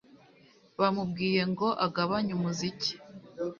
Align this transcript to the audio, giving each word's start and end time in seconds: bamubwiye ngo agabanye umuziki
bamubwiye 0.79 1.41
ngo 1.51 1.67
agabanye 1.85 2.31
umuziki 2.37 2.91